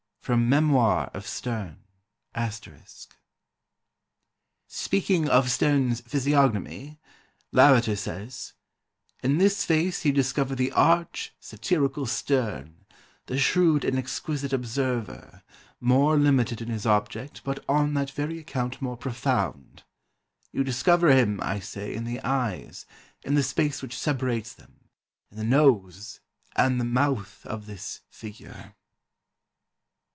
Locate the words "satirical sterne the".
11.39-13.39